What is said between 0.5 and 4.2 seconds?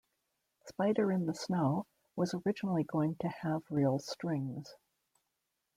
"Spider in the Snow" was originally going to have real